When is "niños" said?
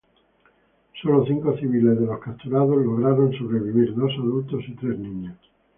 4.97-5.37